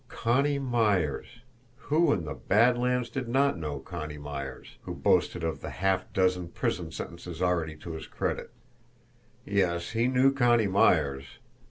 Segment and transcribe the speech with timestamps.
[0.07, 1.27] Connie Myers!
[1.77, 6.11] Who in the Bad Lands did not know Connie Myers, who boasted of the half
[6.11, 8.49] dozen prison sentences already to his credit?
[9.45, 11.37] Yes; he knew Connie Myers!